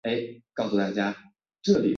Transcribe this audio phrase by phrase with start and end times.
[0.01, 0.01] 位于横滨市
[0.55, 1.83] 最南端。